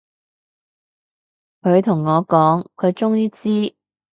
[1.61, 3.75] 佢同我講，佢終於知